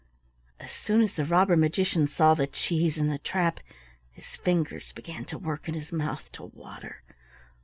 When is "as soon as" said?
0.59-1.13